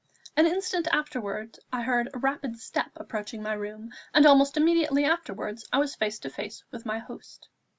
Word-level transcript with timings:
An 0.35 0.47
instant 0.47 0.87
afterwards 0.91 1.59
I 1.71 1.83
heard 1.83 2.09
a 2.11 2.17
rapid 2.17 2.57
step 2.57 2.89
approaching 2.95 3.43
my 3.43 3.53
room, 3.53 3.91
and 4.15 4.25
almost 4.25 4.57
immediately 4.57 5.05
afterwards 5.05 5.63
I 5.71 5.77
was 5.77 5.93
face 5.93 6.17
to 6.21 6.29
face 6.31 6.63
with 6.71 6.87
my 6.87 6.97
host. 6.97 7.47